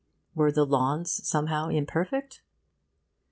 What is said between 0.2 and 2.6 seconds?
Were the lawns somehow imperfect?